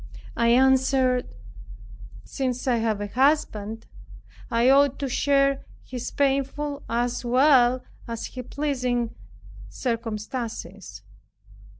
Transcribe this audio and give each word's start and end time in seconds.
I 0.35 0.47
answered, 0.47 1.29
"Since 2.23 2.67
I 2.67 2.77
have 2.77 3.01
a 3.01 3.05
husband, 3.05 3.85
I 4.49 4.67
ought 4.67 4.97
to 4.97 5.07
share 5.07 5.63
his 5.83 6.09
painful 6.09 6.81
as 6.89 7.23
well 7.23 7.83
as 8.07 8.25
his 8.25 8.47
pleasing 8.49 9.13
circumstances." 9.69 11.03